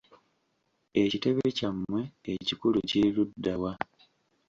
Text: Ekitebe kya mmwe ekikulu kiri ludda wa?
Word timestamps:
Ekitebe 1.01 1.45
kya 1.57 1.69
mmwe 1.75 2.01
ekikulu 2.33 2.77
kiri 2.89 3.09
ludda 3.15 3.53
wa? 3.61 3.71